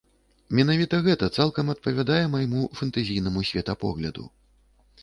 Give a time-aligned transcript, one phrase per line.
[0.59, 4.29] Менавіта гэта цалкам адпавядае майму фэнтэзійнаму светапогляду.